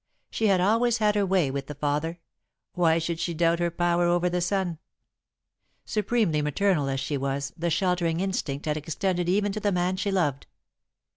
She 0.31 0.47
had 0.47 0.59
always 0.59 0.97
had 0.97 1.13
her 1.13 1.27
way 1.27 1.51
with 1.51 1.67
the 1.67 1.75
father 1.75 2.17
why 2.73 2.97
should 2.97 3.19
she 3.19 3.35
doubt 3.35 3.59
her 3.59 3.69
power 3.69 4.05
over 4.07 4.31
the 4.31 4.41
son? 4.41 4.79
Supremely 5.85 6.41
maternal 6.41 6.89
as 6.89 6.99
she 6.99 7.17
was, 7.17 7.53
the 7.55 7.69
sheltering 7.69 8.19
instinct 8.19 8.65
had 8.65 8.77
extended 8.77 9.29
even 9.29 9.51
to 9.51 9.59
the 9.59 9.71
man 9.71 9.97
she 9.97 10.09
loved. 10.09 10.47